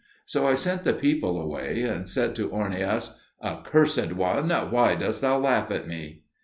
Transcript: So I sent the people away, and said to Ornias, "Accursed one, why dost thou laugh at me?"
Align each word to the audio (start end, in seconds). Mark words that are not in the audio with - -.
So 0.25 0.47
I 0.47 0.55
sent 0.55 0.83
the 0.83 0.95
people 0.95 1.39
away, 1.39 1.83
and 1.83 2.09
said 2.09 2.33
to 2.35 2.49
Ornias, 2.49 3.19
"Accursed 3.43 4.13
one, 4.13 4.49
why 4.49 4.95
dost 4.95 5.21
thou 5.21 5.37
laugh 5.37 5.69
at 5.69 5.87
me?" 5.87 6.23